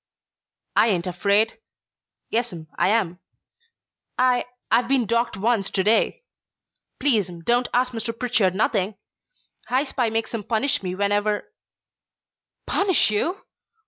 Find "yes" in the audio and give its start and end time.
2.31-2.51